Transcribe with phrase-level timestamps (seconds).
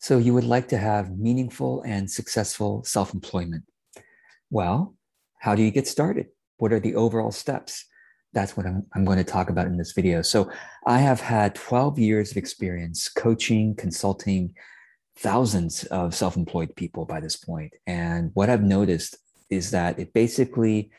[0.00, 3.64] So, you would like to have meaningful and successful self employment.
[4.48, 4.94] Well,
[5.38, 6.28] how do you get started?
[6.56, 7.84] What are the overall steps?
[8.32, 10.22] That's what I'm, I'm going to talk about in this video.
[10.22, 10.50] So,
[10.86, 14.54] I have had 12 years of experience coaching, consulting
[15.18, 17.74] thousands of self employed people by this point.
[17.86, 19.18] And what I've noticed
[19.50, 20.90] is that it basically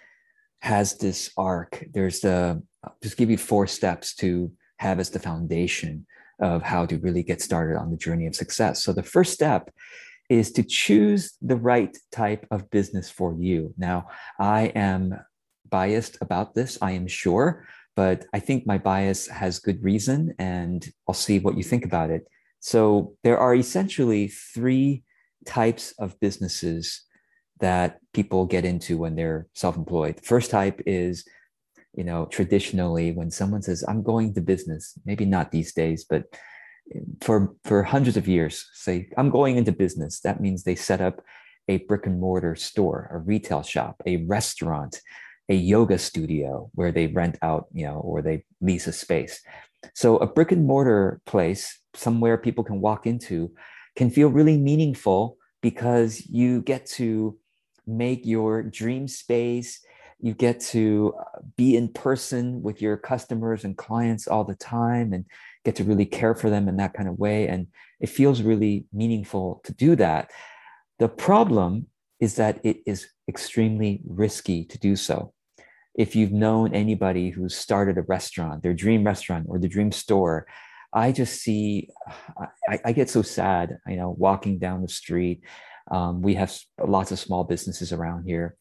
[0.60, 1.84] has this arc.
[1.92, 2.62] There's the,
[3.02, 6.06] just give you four steps to have as the foundation
[6.42, 8.84] of how to really get started on the journey of success.
[8.84, 9.72] So the first step
[10.30, 13.74] is to choose the right type of business for you.
[13.78, 14.08] Now,
[14.40, 15.20] I am
[15.70, 17.66] biased about this, I am sure,
[17.96, 22.10] but I think my bias has good reason, and I'll see what you think about
[22.10, 22.28] it.
[22.60, 25.04] So there are essentially three
[25.46, 27.04] types of businesses
[27.60, 30.18] that people get into when they're self-employed.
[30.18, 31.26] The first type is
[31.96, 36.24] you know, traditionally when someone says, I'm going to business, maybe not these days, but
[36.96, 41.02] eh, for, for hundreds of years, say, I'm going into business, that means they set
[41.02, 41.22] up
[41.68, 45.02] a brick and mortar store, a retail shop, a restaurant,
[45.50, 49.42] a yoga studio where they rent out, you know, or they lease a space.
[49.94, 53.52] So a brick and mortar place, somewhere people can walk into,
[53.96, 57.38] can feel really meaningful because you get to
[57.86, 59.84] make your dream space
[60.22, 65.14] you get to uh, be in person with your customers and clients all the time
[65.14, 65.26] and
[65.66, 67.68] get to really care for them in that kind of way and
[68.00, 70.32] it feels really meaningful to do that.
[71.00, 71.88] The problem
[72.20, 75.34] is that it is extremely risky to do so.
[75.96, 80.48] If you've known anybody who's started a restaurant their dream restaurant or the dream store
[80.94, 81.90] i just see
[82.70, 85.42] i, I get so sad you know walking down the street.
[85.90, 88.56] Um, we have lots of small businesses around here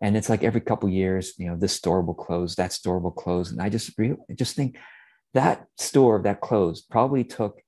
[0.00, 3.10] and it's like every couple years you know this store will close that store will
[3.10, 3.50] close.
[3.50, 4.78] And i just really just think
[5.34, 7.60] that store that closed probably took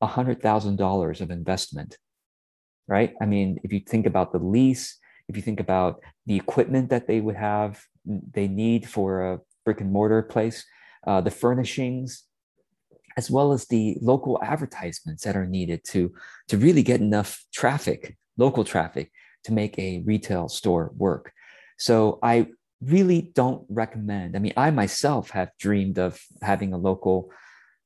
[0.00, 1.98] a hundred thousand dollars of investment
[2.86, 3.14] right?
[3.20, 4.98] I mean if you think about the lease
[5.28, 9.80] if you think about the equipment that they would have they need for a brick
[9.80, 10.64] and mortar place
[11.06, 12.24] uh, the furnishings
[13.16, 16.12] as well as the local advertisements that are needed to
[16.48, 19.10] to really get enough traffic local traffic
[19.44, 21.32] to make a retail store work
[21.76, 22.48] so I
[22.80, 24.36] really don't recommend.
[24.36, 27.30] I mean, I myself have dreamed of having a local,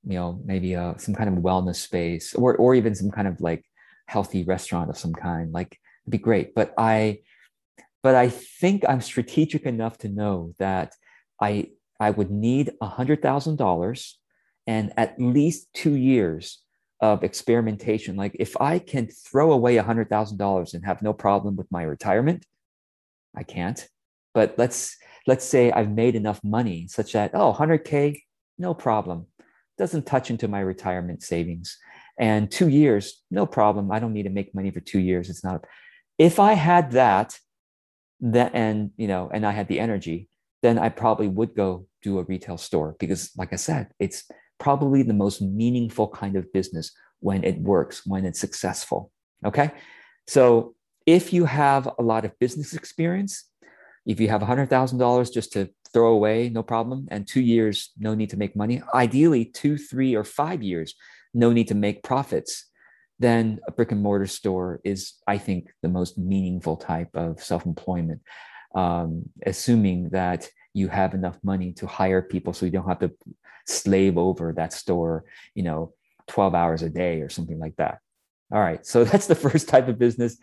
[0.04, 3.40] you know, maybe a, some kind of wellness space or, or even some kind of
[3.40, 3.64] like
[4.06, 5.52] healthy restaurant of some kind.
[5.52, 6.54] Like it'd be great.
[6.54, 7.20] But I,
[8.02, 10.94] but I think I'm strategic enough to know that
[11.40, 14.18] I, I would need a hundred thousand dollars
[14.66, 16.62] and at least two years
[17.00, 18.16] of experimentation.
[18.16, 21.70] Like if I can throw away a hundred thousand dollars and have no problem with
[21.70, 22.44] my retirement,
[23.36, 23.86] I can't.
[24.34, 24.96] But let's
[25.26, 28.20] let's say I've made enough money such that oh 100k
[28.58, 29.26] no problem.
[29.76, 31.78] Doesn't touch into my retirement savings.
[32.18, 33.92] And 2 years no problem.
[33.92, 35.30] I don't need to make money for 2 years.
[35.30, 35.64] It's not
[36.18, 37.38] if I had that
[38.20, 40.28] that and you know and I had the energy
[40.62, 44.24] then I probably would go do a retail store because like I said it's
[44.58, 46.90] probably the most meaningful kind of business
[47.20, 49.12] when it works when it's successful.
[49.44, 49.70] Okay?
[50.26, 50.74] So
[51.08, 53.48] if you have a lot of business experience,
[54.04, 58.28] if you have $100,000 just to throw away, no problem, and two years, no need
[58.28, 60.94] to make money, ideally, two, three, or five years,
[61.32, 62.66] no need to make profits,
[63.18, 67.64] then a brick and mortar store is, I think, the most meaningful type of self
[67.64, 68.20] employment,
[68.74, 73.12] um, assuming that you have enough money to hire people so you don't have to
[73.66, 75.24] slave over that store,
[75.54, 75.94] you know,
[76.26, 78.00] 12 hours a day or something like that.
[78.52, 78.84] All right.
[78.84, 80.36] So that's the first type of business.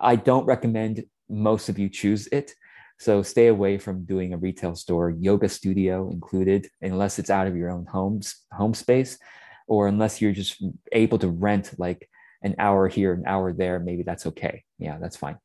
[0.00, 2.54] I don't recommend most of you choose it.
[2.98, 7.56] So stay away from doing a retail store, yoga studio included, unless it's out of
[7.56, 9.18] your own homes home space,
[9.66, 10.62] or unless you're just
[10.92, 12.08] able to rent like
[12.42, 13.80] an hour here, an hour there.
[13.80, 14.64] Maybe that's okay.
[14.78, 15.38] Yeah, that's fine.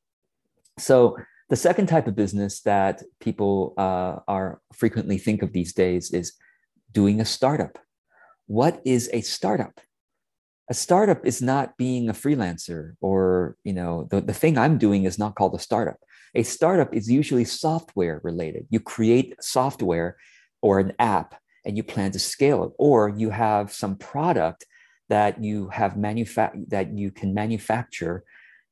[0.77, 1.17] So
[1.49, 6.33] the second type of business that people uh, are frequently think of these days is
[6.91, 7.79] doing a startup.
[8.45, 9.79] What is a startup?
[10.69, 15.03] A startup is not being a freelancer or you know the, the thing i'm doing
[15.03, 15.97] is not called a startup.
[16.35, 18.67] A startup is usually software related.
[18.69, 20.17] You create software
[20.61, 21.35] or an app
[21.65, 24.65] and you plan to scale it or you have some product
[25.09, 28.23] that you have manufa- that you can manufacture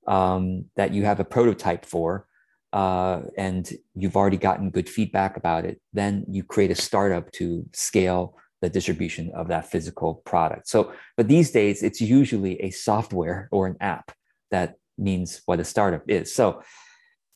[0.08, 2.28] um, that you have a prototype for
[2.74, 7.66] uh, and you've already gotten good feedback about it then you create a startup to
[7.74, 10.68] scale the distribution of that physical product.
[10.68, 14.12] So, but these days it's usually a software or an app
[14.52, 16.34] that means what a startup is.
[16.34, 16.62] So,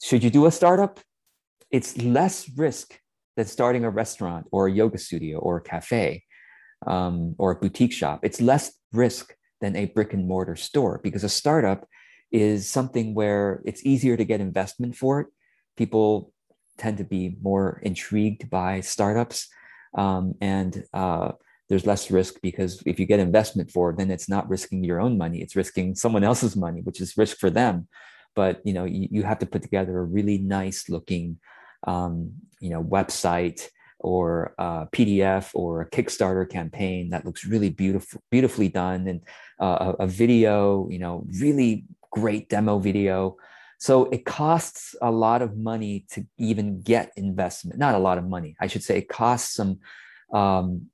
[0.03, 0.99] should you do a startup?
[1.69, 2.99] It's less risk
[3.37, 6.23] than starting a restaurant or a yoga studio or a cafe
[6.87, 8.21] um, or a boutique shop.
[8.23, 11.87] It's less risk than a brick and mortar store because a startup
[12.31, 15.27] is something where it's easier to get investment for it.
[15.77, 16.33] People
[16.77, 19.47] tend to be more intrigued by startups.
[19.93, 21.33] Um, and uh,
[21.69, 24.99] there's less risk because if you get investment for it, then it's not risking your
[24.99, 27.87] own money, it's risking someone else's money, which is risk for them.
[28.35, 31.39] But you know, you, you have to put together a really nice looking
[31.87, 33.67] um, you know, website
[33.99, 39.21] or a PDF or a Kickstarter campaign that looks really beautiful, beautifully done, and
[39.59, 43.37] uh, a, a video, you know, really great demo video.
[43.81, 47.79] So it costs a lot of money to even get investment.
[47.79, 48.99] Not a lot of money, I should say.
[48.99, 49.79] It costs some
[50.31, 50.91] um,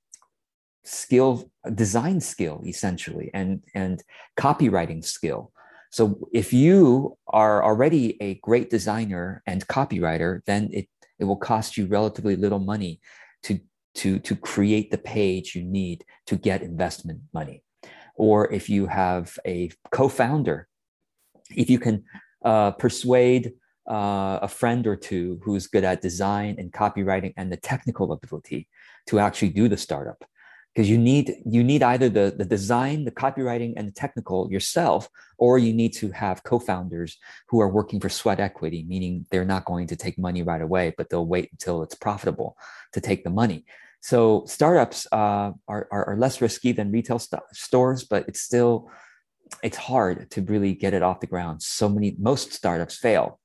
[0.86, 4.02] skill, design skill, essentially, and and
[4.40, 5.52] copywriting skill.
[5.92, 10.88] So if you are already a great designer and copywriter, then it
[11.20, 13.02] it will cost you relatively little money
[13.44, 13.60] to,
[13.96, 17.64] to, to create the page you need to get investment money.
[18.16, 20.70] Or if you have a co founder,
[21.50, 22.06] if you can
[22.48, 23.54] uh, persuade
[23.90, 28.68] uh, a friend or two who's good at design and copywriting and the technical ability
[29.08, 30.24] to actually do the startup,
[30.74, 35.10] because you need you need either the, the design the copywriting and the technical yourself
[35.38, 37.18] or you need to have co-founders
[37.50, 40.94] who are working for sweat equity meaning they're not going to take money right away
[40.98, 42.56] but they'll wait until it's profitable
[42.94, 43.66] to take the money.
[44.00, 48.90] So startups uh, are, are, are, less risky than retail st- stores but it's still
[49.64, 53.40] it's hard to really get it off the ground so many most startups fail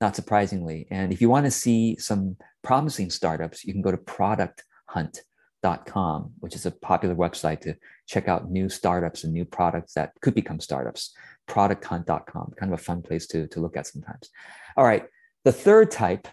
[0.00, 3.98] not surprisingly and if you want to see some promising startups you can go to
[3.98, 5.20] product hunt
[5.62, 7.74] com, which is a popular website to
[8.06, 11.14] check out new startups and new products that could become startups.
[11.48, 14.30] Producthunt.com, kind of a fun place to, to look at sometimes.
[14.76, 15.04] All right.
[15.44, 16.28] The third type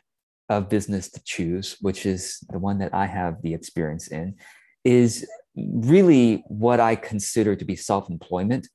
[0.49, 4.35] of business to choose, which is the one that I have the experience in,
[4.83, 8.67] is really what I consider to be self employment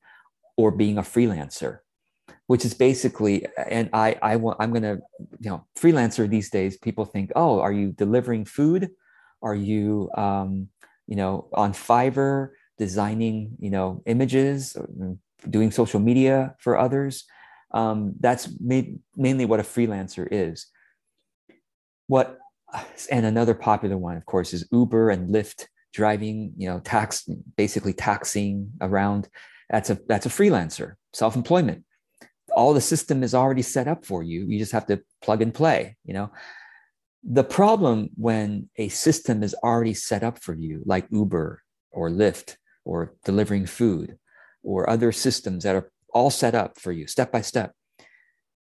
[0.57, 1.79] or being a freelancer
[2.47, 4.99] which is basically and i i want i'm to
[5.39, 8.91] you know freelancer these days people think oh are you delivering food
[9.41, 10.69] are you, um,
[11.07, 14.77] you know, on Fiverr designing, you know, images,
[15.49, 17.25] doing social media for others?
[17.73, 18.81] Um, that's ma-
[19.15, 20.67] mainly what a freelancer is.
[22.07, 22.37] What,
[23.09, 27.27] and another popular one, of course, is Uber and Lyft driving, you know, tax,
[27.57, 29.27] basically taxing around.
[29.71, 31.85] That's a that's a freelancer, self-employment.
[32.53, 34.45] All the system is already set up for you.
[34.45, 35.95] You just have to plug and play.
[36.03, 36.31] You know,
[37.23, 42.57] the problem when a system is already set up for you, like Uber or Lyft
[42.83, 44.17] or delivering food
[44.61, 47.73] or other systems that are all set up for you step by step,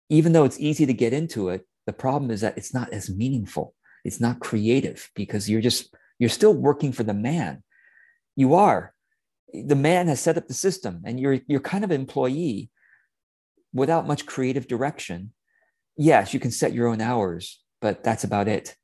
[0.09, 3.11] even though it's easy to get into it, the problem is that it's not as
[3.11, 3.75] meaningful.
[4.05, 7.63] It's not creative because you're just, you're still working for the man.
[8.37, 8.95] You are.
[9.53, 12.71] The man has set up the system and you're, you're kind of employee
[13.73, 15.33] without much creative direction.
[15.97, 18.77] Yes, you can set your own hours but that's about it.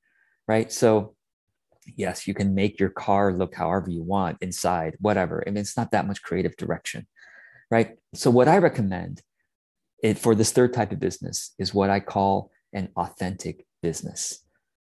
[0.49, 0.73] Right.
[0.73, 1.15] So,
[1.97, 5.43] yes, you can make your car look however you want inside, whatever.
[5.47, 7.07] I mean, it's not that much creative direction.
[7.71, 7.97] Right.
[8.15, 9.23] So, what I recommend
[10.03, 14.41] it, for this third type of business is what I call an authentic business.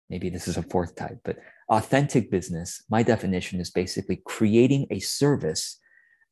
[0.09, 1.37] Maybe this is a fourth type, but
[1.69, 5.79] authentic business, my definition is basically creating a service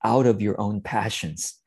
[0.03, 1.59] out of your own passions.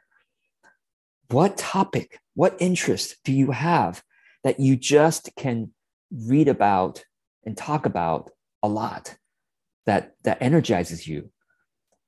[1.31, 4.03] What topic, what interest do you have
[4.45, 5.73] that you just can
[6.13, 7.05] read about
[7.45, 8.31] and talk about
[8.63, 9.17] a lot
[9.87, 11.31] that that energizes you?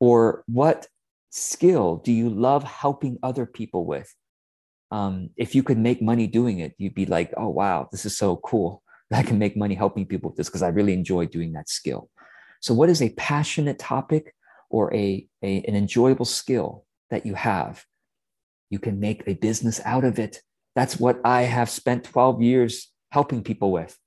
[0.00, 0.86] Or what
[1.30, 4.14] skill do you love helping other people with?
[4.90, 8.16] Um, if you could make money doing it you'd be like oh wow this is
[8.16, 11.52] so cool i can make money helping people with this because i really enjoy doing
[11.52, 12.10] that skill
[12.60, 14.34] so what is a passionate topic
[14.70, 17.84] or a, a an enjoyable skill that you have
[18.70, 20.42] you can make a business out of it
[20.74, 23.98] that's what i have spent 12 years helping people with.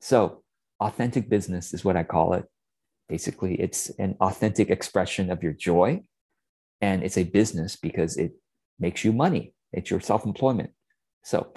[0.00, 0.42] So,
[0.80, 2.44] authentic business is what I call it.
[3.08, 6.02] Basically, it's an authentic expression of your joy.
[6.80, 8.32] And it's a business because it
[8.78, 10.70] makes you money, it's your self employment.
[11.22, 11.52] So,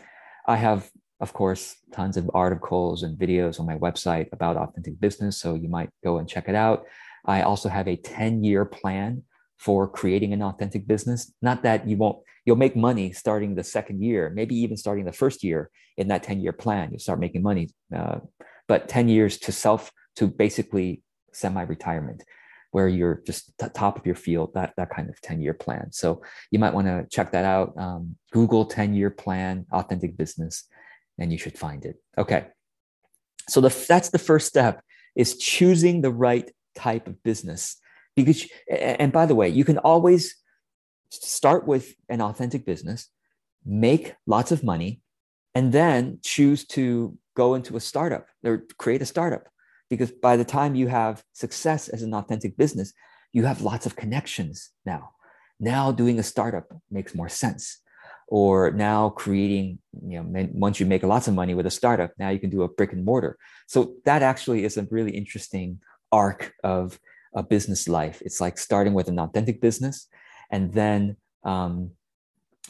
[0.46, 0.90] I have,
[1.20, 5.38] of course, tons of articles and videos on my website about authentic business.
[5.38, 6.86] So, you might go and check it out.
[7.26, 9.24] I also have a 10 year plan
[9.58, 11.34] for creating an authentic business.
[11.42, 15.12] Not that you won't, you'll make money starting the second year, maybe even starting the
[15.12, 17.70] first year in that 10 year plan, you'll start making money.
[17.96, 18.20] Uh,
[18.68, 21.02] but 10 years to self, to basically
[21.34, 22.24] semi retirement,
[22.72, 25.92] where you're just t- top of your field, that, that kind of 10 year plan.
[25.92, 26.22] So
[26.52, 27.74] you might want to check that out.
[27.78, 30.66] Um, Google 10 year plan, authentic business,
[31.20, 31.98] and you should find it.
[32.18, 32.48] Okay.
[33.50, 34.84] So the, that's the first step
[35.16, 37.78] is choosing the right type of business
[38.16, 40.36] because and by the way you can always
[41.10, 43.10] start with an authentic business,
[43.66, 45.02] make lots of money,
[45.56, 49.48] and then choose to go into a startup or create a startup.
[49.90, 52.94] Because by the time you have success as an authentic business,
[53.32, 55.12] you have lots of connections now.
[55.60, 57.80] Now doing a startup makes more sense.
[58.30, 62.30] Or now creating, you know, once you make lots of money with a startup, now
[62.30, 63.38] you can do a brick and mortar.
[63.68, 65.80] So that actually is a really interesting
[66.12, 67.00] arc of
[67.34, 68.22] a business life.
[68.26, 70.08] It's like starting with an authentic business
[70.52, 71.92] and then um,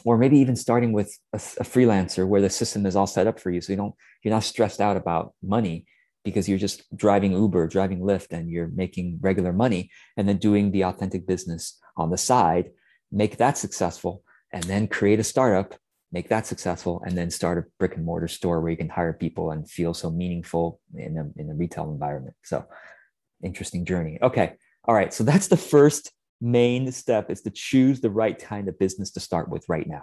[0.04, 3.40] or maybe even starting with a, a, freelancer where the system is all set up
[3.40, 5.86] for you so you don't you're not stressed out about money
[6.24, 10.70] because you're just driving uber driving lyft and you're making regular money and then doing
[10.70, 12.70] the authentic business on the side
[13.10, 14.22] make that successful
[14.52, 15.74] and then create a startup
[16.10, 19.12] make that successful and then start a brick and mortar store where you can hire
[19.12, 22.64] people and feel so meaningful in a, in a retail environment so
[23.44, 28.10] interesting journey okay all right so that's the first main step is to choose the
[28.10, 30.02] right kind of business to start with right now.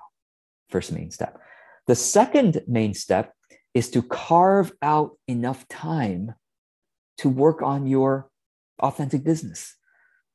[0.70, 1.40] First main step.
[1.88, 3.34] The second main step
[3.74, 6.34] is to carve out enough time
[7.20, 8.30] to work on your
[8.80, 9.76] authentic business.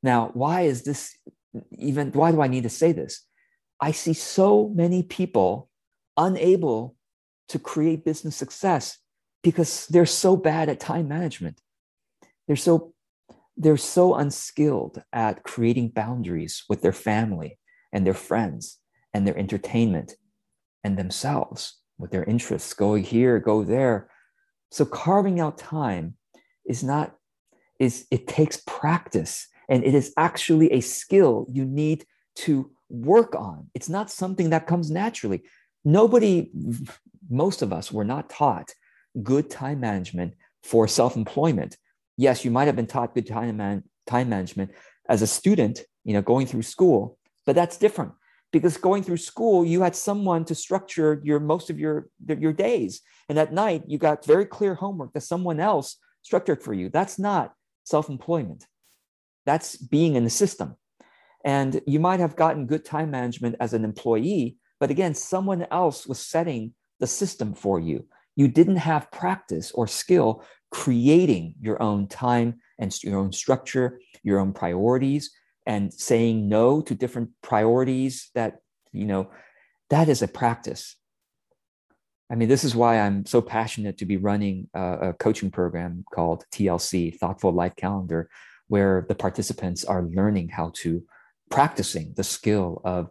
[0.03, 1.17] Now, why is this
[1.73, 3.27] even, why do I need to say this?
[3.81, 5.69] I see so many people
[6.17, 6.97] unable
[7.49, 8.99] to create business success
[9.43, 11.61] because they're so bad at time management.
[12.47, 12.95] They're so
[13.57, 17.59] they're so unskilled at creating boundaries with their family
[17.93, 18.79] and their friends
[19.13, 20.15] and their entertainment
[20.83, 24.09] and themselves with their interests go here go there
[24.71, 26.15] so carving out time
[26.65, 27.17] is not
[27.79, 33.71] is it takes practice and it is actually a skill you need to work on
[33.75, 35.43] it's not something that comes naturally
[35.85, 36.51] nobody
[37.29, 38.75] most of us were not taught
[39.23, 41.77] good time management for self-employment
[42.21, 44.71] yes, you might have been taught good time, man, time management
[45.09, 48.13] as a student, you know, going through school, but that's different
[48.53, 53.01] because going through school, you had someone to structure your most of your your days,
[53.29, 56.91] and at night you got very clear homework that someone else structured for you.
[56.91, 57.55] That's not
[57.85, 58.67] self-employment.
[59.47, 60.77] That's being in the system.
[61.45, 66.07] And you might have gotten good time management as an employee, but again, someone else
[66.07, 68.07] was setting the system for you.
[68.37, 74.39] You didn't have practice or skill creating your own time and your own structure, your
[74.39, 75.31] own priorities,
[75.67, 78.61] and saying no to different priorities that,
[78.93, 79.31] you know,
[79.91, 80.97] that is a practice.
[82.31, 86.45] I mean, this is why I'm so passionate to be running a, coaching program called
[86.53, 88.31] TLC, Thoughtful Life Calendar,
[88.69, 91.03] where the participants are learning how to
[91.51, 93.11] practicing the skill of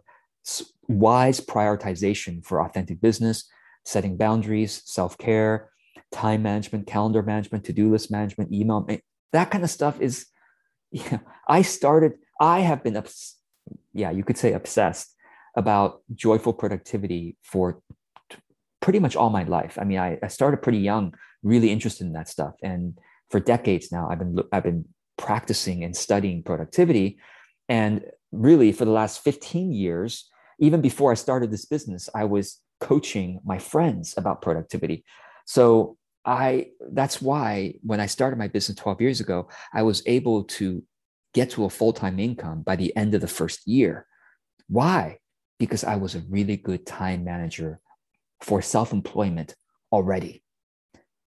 [0.88, 3.48] wise prioritization for authentic business,
[3.84, 5.70] setting boundaries, self care,
[6.10, 8.86] time management, calendar management, to do list management, email,
[9.32, 10.26] that kind of stuff is,
[10.90, 11.18] yeah,
[11.48, 13.36] I started, I have been, obs-
[13.92, 15.14] yeah, you could say obsessed
[15.56, 17.80] about joyful productivity for
[18.30, 18.38] t-
[18.80, 19.78] pretty much all my life.
[19.80, 22.54] I mean, I, I started pretty young, really interested in that stuff.
[22.62, 22.98] And
[23.30, 27.18] for decades now, I've been, I've been practicing and studying productivity.
[27.68, 32.60] And really, for the last 15 years, even before I started this business, I was
[32.80, 35.04] coaching my friends about productivity.
[35.46, 40.44] So I that's why when I started my business 12 years ago, I was able
[40.44, 40.82] to
[41.32, 44.06] get to a full-time income by the end of the first year.
[44.68, 45.18] Why?
[45.58, 47.80] Because I was a really good time manager
[48.42, 49.54] for self-employment
[49.92, 50.42] already.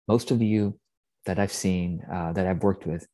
[0.09, 0.79] Most of you
[1.27, 3.07] that I've seen uh, that I've worked with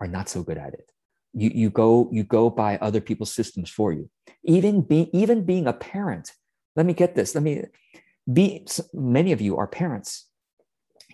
[0.00, 0.90] are not so good at it.
[1.34, 4.10] You, you go you go by other people's systems for you.
[4.44, 6.32] Even being even being a parent.
[6.76, 7.34] Let me get this.
[7.34, 7.64] Let me
[8.30, 8.66] be.
[8.92, 10.26] Many of you are parents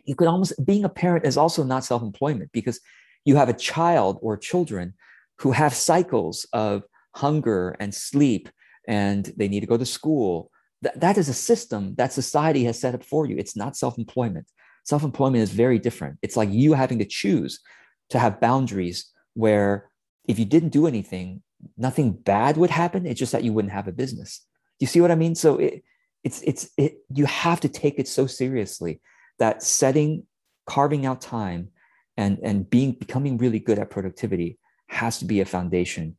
[0.08, 2.80] you could almost being a parent is also not self-employment because
[3.26, 4.94] you have a child or children
[5.40, 6.82] who have cycles of
[7.14, 8.48] hunger and sleep
[8.88, 12.80] and they need to go to school that, that is a system that society has
[12.80, 14.46] set up for you it's not self-employment
[14.84, 17.60] self-employment is very different it's like you having to choose
[18.08, 19.87] to have boundaries where
[20.28, 21.42] if you didn't do anything
[21.76, 24.46] nothing bad would happen it's just that you wouldn't have a business
[24.78, 25.82] you see what i mean so it,
[26.22, 29.00] it's it's it, you have to take it so seriously
[29.38, 30.26] that setting,
[30.66, 31.68] carving out time,
[32.16, 34.58] and, and being becoming really good at productivity
[34.88, 36.16] has to be a foundation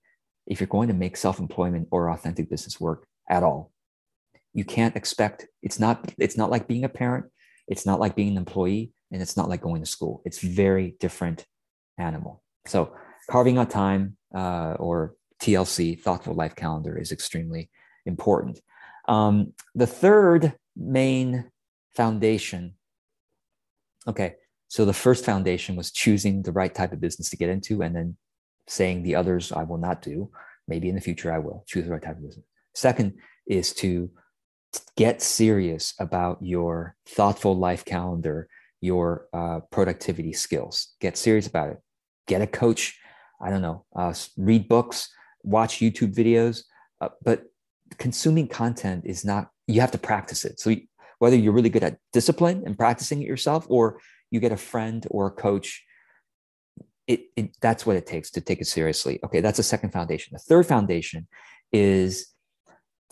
[0.48, 3.72] if you're going to make self-employment or authentic business work at all.
[4.54, 7.25] You can't expect it's not it's not like being a parent,
[7.68, 10.22] it's not like being an employee, and it's not like going to school.
[10.25, 11.46] It's very different
[11.98, 12.42] animal.
[12.66, 12.94] So
[13.30, 17.70] carving out time uh, or TLC, thoughtful life calendar, is extremely
[18.06, 18.60] important.
[19.08, 21.50] Um, the third main
[21.96, 22.76] foundation
[24.10, 24.36] Okay.
[24.68, 27.96] So the first foundation was choosing the right type of business to get into and
[27.96, 28.18] then
[28.68, 30.32] saying the others I will not do.
[30.68, 32.46] Maybe in the future I will choose the right type of business.
[32.76, 33.14] Second
[33.48, 34.12] is to
[34.96, 38.48] get serious about your thoughtful life calendar,
[38.82, 40.96] your uh, productivity skills.
[41.02, 41.78] Get serious about it.
[42.28, 43.00] Get a coach.
[43.41, 43.86] I don't know.
[43.96, 45.10] Uh, read books,
[45.43, 46.63] watch YouTube videos.
[47.01, 47.43] Uh, but
[47.98, 49.51] consuming content is not.
[49.67, 50.60] You have to practice it.
[50.60, 50.75] So
[51.19, 54.00] whether you're really good at discipline and practicing it yourself, or
[54.31, 55.84] you get a friend or a coach
[57.10, 59.19] it, it, that's what it takes to take it seriously.
[59.24, 60.29] Okay, that's the second foundation.
[60.34, 61.27] The third foundation
[61.74, 62.27] is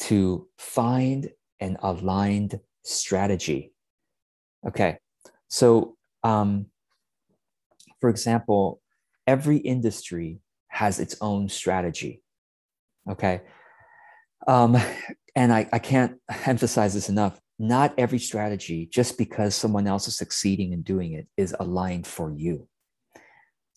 [0.01, 3.73] to find an aligned strategy.
[4.67, 4.99] Okay,
[5.47, 6.67] so um,
[7.99, 8.81] for example,
[9.27, 12.23] every industry has its own strategy.
[13.09, 13.41] Okay,
[14.47, 14.77] um,
[15.35, 17.39] and I, I can't emphasize this enough.
[17.59, 22.31] Not every strategy, just because someone else is succeeding in doing it, is aligned for
[22.31, 22.67] you.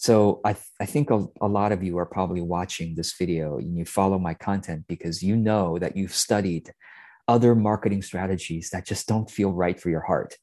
[0.01, 3.59] So I, th- I think a, a lot of you are probably watching this video
[3.59, 6.73] and you follow my content because you know that you've studied
[7.29, 10.37] other marketing strategies that just don't feel right for your heart.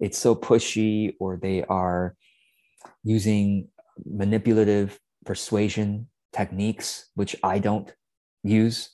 [0.00, 2.16] It's so pushy or they are
[3.02, 3.68] using
[4.04, 7.92] manipulative persuasion techniques, which I don't
[8.42, 8.90] use.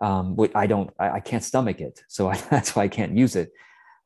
[0.00, 2.02] Um, I don't, I, I, can't stomach it.
[2.08, 3.52] So I, that's why I can't use it.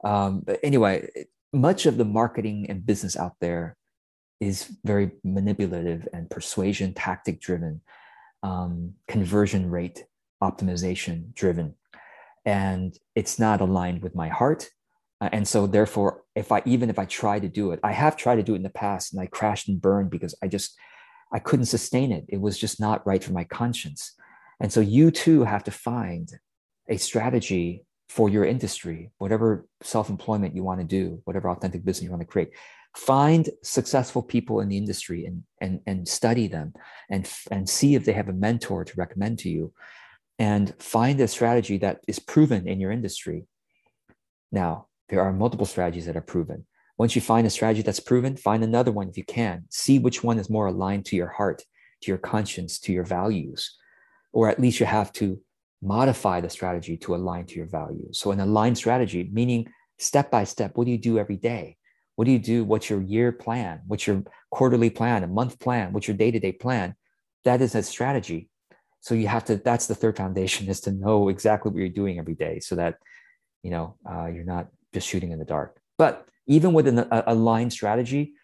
[0.03, 1.09] Um, but anyway,
[1.53, 3.77] much of the marketing and business out there
[4.41, 7.81] is very manipulative and persuasion tactic driven,
[8.43, 10.05] um, conversion rate
[10.43, 11.75] optimization driven.
[12.45, 14.69] And it's not aligned with my heart.
[15.25, 18.17] Uh, and so therefore, if I even if I try to do it, I have
[18.17, 20.77] tried to do it in the past and I crashed and burned because I just
[21.33, 22.27] I couldn't sustain it.
[22.29, 24.13] It was just not right for my conscience.
[24.61, 26.29] And so you too have to find
[26.89, 32.11] a strategy for your industry, whatever self-employment you want to do, whatever authentic business you
[32.11, 32.51] want to create
[32.97, 36.73] find successful people in the industry and and and study them
[37.11, 39.73] and and see if they have a mentor to recommend to you
[40.39, 43.47] and find a strategy that is proven in your industry
[44.53, 46.67] now there are multiple strategies that are proven
[46.99, 50.25] once you find a strategy that's proven find another one if you can see which
[50.25, 51.63] one is more aligned to your heart
[52.03, 53.77] to your conscience to your values
[54.33, 55.41] or at least you have to
[55.83, 59.67] modify the strategy to align to your values so an aligned strategy meaning
[59.99, 61.77] step by step what do you do every day
[62.17, 62.65] what do you do?
[62.65, 63.81] What's your year plan?
[63.87, 65.93] What's your quarterly plan, a month plan?
[65.93, 66.95] What's your day to day plan?
[67.45, 68.49] That is a strategy.
[69.01, 72.19] So you have to, that's the third foundation is to know exactly what you're doing
[72.19, 72.99] every day so that,
[73.63, 75.79] you know, uh, you're not just shooting in the dark.
[75.99, 78.35] But even with an aligned strategy,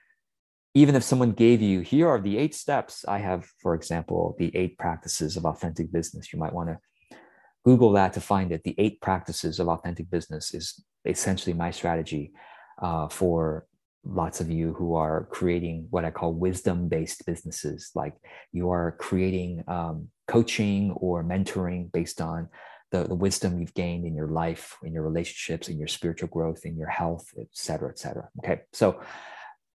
[0.75, 4.55] even if someone gave you, here are the eight steps, I have, for example, the
[4.55, 6.33] eight practices of authentic business.
[6.33, 7.17] You might want to
[7.65, 8.63] Google that to find it.
[8.63, 12.33] The eight practices of authentic business is essentially my strategy
[12.81, 13.67] uh, for
[14.05, 17.91] lots of you who are creating what I call wisdom based businesses.
[17.95, 18.15] Like
[18.53, 22.49] you are creating um, coaching or mentoring based on
[22.91, 26.65] the, the wisdom you've gained in your life, in your relationships, in your spiritual growth,
[26.65, 28.29] in your health, et cetera, et cetera.
[28.39, 28.63] Okay.
[28.73, 29.01] So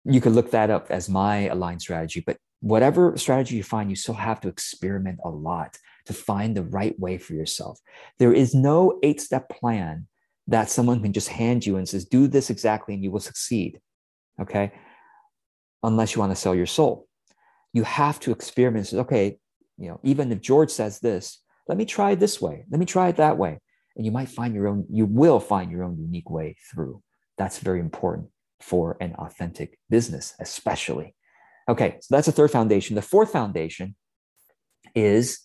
[0.03, 3.95] you could look that up as my aligned strategy, but whatever strategy you find, you
[3.95, 7.79] still have to experiment a lot to find the right way for yourself.
[8.19, 10.07] There is no eight step plan
[10.47, 13.79] that someone can just hand you and says, do this exactly and you will succeed.
[14.39, 14.73] Okay.
[15.81, 17.07] Unless you want to sell your soul.
[17.73, 18.87] You have to experiment.
[18.87, 19.37] Say, okay,
[19.77, 22.65] you know, even if George says this, let me try it this way.
[22.69, 23.59] Let me try it that way.
[23.95, 27.01] And you might find your own, you will find your own unique way through.
[27.37, 28.29] That's very important
[28.61, 31.15] for an authentic business, especially.
[31.67, 32.95] Okay, so that's the third foundation.
[32.95, 33.95] The fourth foundation
[34.93, 35.39] is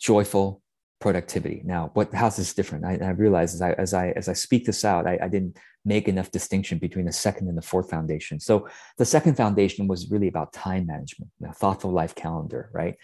[0.00, 0.62] joyful
[1.00, 1.62] productivity.
[1.64, 2.84] Now, what how's this different?
[2.84, 5.58] I, I realize as I as I as I speak this out, I, I didn't
[5.84, 8.40] make enough distinction between the second and the fourth foundation.
[8.40, 12.96] So the second foundation was really about time management, a thoughtful life calendar, right?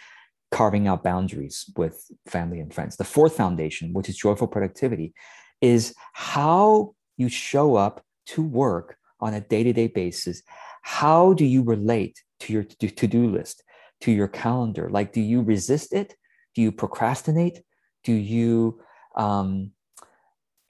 [0.54, 2.96] Carving out boundaries with family and friends.
[2.96, 5.12] The fourth foundation, which is joyful productivity,
[5.60, 10.42] is how you show up to work on a day-to-day basis.
[10.82, 13.62] How do you relate to your to-do list,
[14.02, 14.88] to your calendar?
[14.90, 16.14] Like, do you resist it?
[16.54, 17.62] Do you procrastinate?
[18.04, 18.80] do you
[19.16, 19.70] um,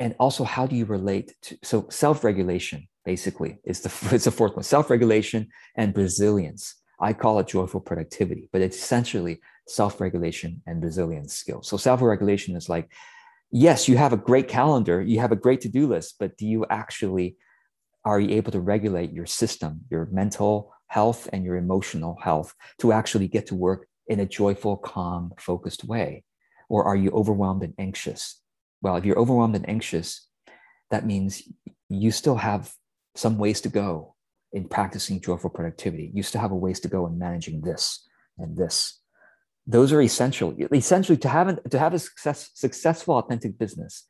[0.01, 4.55] and also how do you relate to so self-regulation basically is the it's the fourth
[4.55, 11.35] one self-regulation and resilience i call it joyful productivity but it's essentially self-regulation and resilience
[11.35, 12.91] skills so self-regulation is like
[13.51, 16.67] yes you have a great calendar you have a great to-do list but do you
[16.69, 17.37] actually
[18.05, 22.93] are you able to regulate your system your mental health and your emotional health to
[22.93, 26.23] actually get to work in a joyful calm focused way
[26.69, 28.41] or are you overwhelmed and anxious?
[28.83, 30.29] Well, if you're overwhelmed and anxious,
[30.91, 31.43] that means
[31.89, 32.73] you still have
[33.15, 34.15] some ways to go
[34.53, 36.11] in practicing joyful productivity.
[36.15, 38.07] You still have a ways to go in managing this
[38.39, 39.01] and this.
[39.67, 40.55] Those are essential.
[40.73, 44.05] Essentially, to have, a, to have a success, successful, authentic business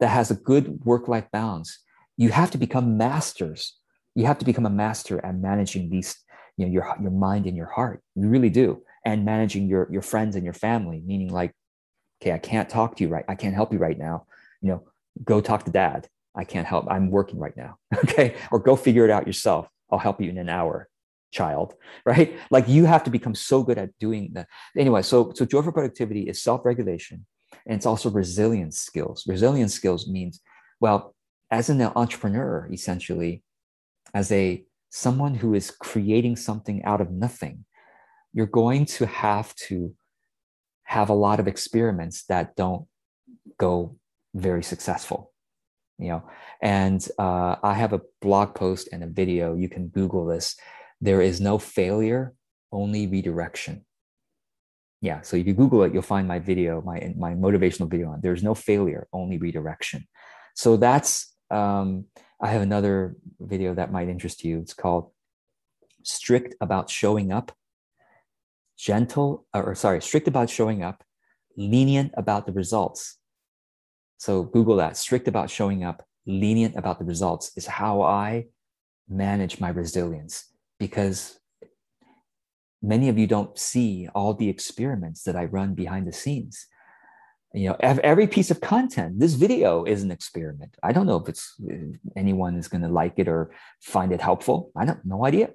[0.00, 1.78] that has a good work life balance,
[2.16, 3.78] you have to become masters.
[4.14, 6.16] You have to become a master at managing these,
[6.56, 8.02] you know, your, your mind and your heart.
[8.14, 8.82] You really do.
[9.04, 11.52] And managing your, your friends and your family, meaning like,
[12.22, 13.24] okay, I can't talk to you right.
[13.28, 14.26] I can't help you right now.
[14.62, 14.82] You know,
[15.22, 16.08] go talk to dad.
[16.34, 16.86] I can't help.
[16.90, 17.76] I'm working right now.
[18.04, 18.36] Okay.
[18.50, 19.68] Or go figure it out yourself.
[19.90, 20.88] I'll help you in an hour
[21.34, 21.74] child,
[22.06, 22.38] right?
[22.50, 24.48] Like you have to become so good at doing that.
[24.76, 27.26] Anyway, so so joyful productivity is self-regulation
[27.66, 29.24] and it's also resilience skills.
[29.26, 30.40] Resilience skills means,
[30.80, 31.14] well,
[31.50, 33.42] as an entrepreneur, essentially,
[34.14, 37.64] as a someone who is creating something out of nothing,
[38.32, 39.94] you're going to have to
[40.84, 42.86] have a lot of experiments that don't
[43.58, 43.96] go
[44.34, 45.32] very successful
[45.98, 46.22] you know
[46.60, 50.56] and uh, i have a blog post and a video you can google this
[51.00, 52.34] there is no failure
[52.72, 53.84] only redirection.
[55.00, 58.20] Yeah so if you google it you'll find my video my my motivational video on
[58.22, 60.06] there's no failure only redirection.
[60.54, 62.06] So that's um,
[62.40, 64.58] i have another video that might interest you.
[64.58, 65.10] It's called
[66.02, 67.52] strict about showing up
[68.76, 71.04] gentle or sorry strict about showing up
[71.56, 73.18] lenient about the results.
[74.18, 78.46] So google that strict about showing up lenient about the results is how i
[79.08, 81.38] manage my resilience because
[82.82, 86.66] many of you don't see all the experiments that I run behind the scenes.
[87.52, 90.76] You know, every piece of content, this video is an experiment.
[90.82, 94.20] I don't know if it's uh, anyone is going to like it or find it
[94.20, 94.72] helpful.
[94.76, 95.50] I don't, no idea.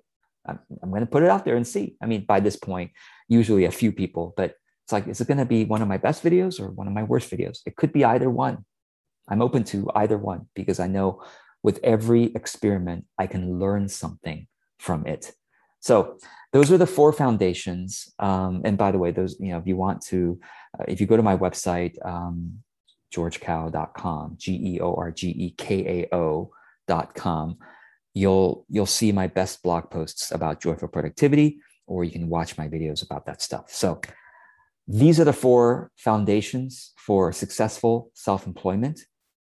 [0.46, 1.98] I'm, I'm going to put it out there and see.
[2.02, 2.92] I mean, by this point,
[3.28, 4.56] usually a few people, but
[4.86, 6.94] it's like, is it going to be one of my best videos or one of
[6.94, 7.60] my worst videos?
[7.66, 8.66] It could be either one.
[9.30, 11.22] I'm open to either one because I know
[11.62, 14.48] with every experiment, I can learn something
[14.80, 15.34] from it.
[15.80, 16.18] So
[16.52, 18.12] those are the four foundations.
[18.20, 20.40] Um, and by the way, those, you know, if you want to,
[20.80, 22.64] uh, if you go to my website, um,
[23.14, 24.88] georgekao.com, G-E-O-R-G-E-K-A-O.com,
[28.14, 32.68] you'll, you'll see my best blog posts about joyful productivity, or you can watch my
[32.68, 33.72] videos about that stuff.
[33.72, 34.02] So
[34.88, 39.02] these are the four foundations for successful self-employment.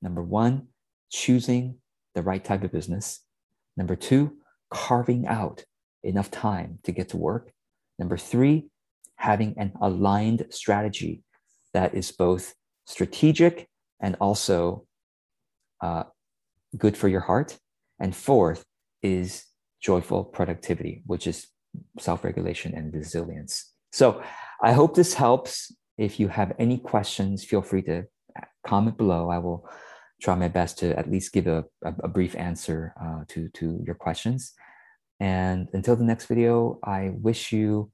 [0.03, 0.69] Number one,
[1.11, 1.77] choosing
[2.15, 3.21] the right type of business.
[3.77, 4.37] Number two,
[4.71, 5.65] carving out
[6.03, 7.53] enough time to get to work.
[7.99, 8.69] Number three,
[9.17, 11.23] having an aligned strategy
[11.75, 12.55] that is both
[12.87, 13.69] strategic
[14.01, 14.87] and also
[15.81, 16.05] uh,
[16.77, 17.59] good for your heart.
[18.01, 18.65] And fourth
[19.03, 19.45] is
[19.81, 21.47] joyful productivity, which is
[21.99, 23.73] self regulation and resilience.
[23.93, 24.23] So
[24.63, 25.73] I hope this helps.
[25.99, 28.05] If you have any questions, feel free to
[28.67, 29.29] comment below.
[29.29, 29.69] I will
[30.21, 33.83] try my best to at least give a, a, a brief answer uh, to, to
[33.85, 34.53] your questions.
[35.19, 37.91] And until the next video, I wish you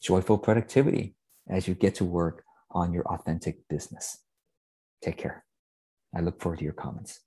[0.00, 1.16] joyful productivity
[1.48, 4.18] as you get to work on your authentic business.
[5.02, 5.44] Take care.
[6.14, 7.20] I look forward to your comments.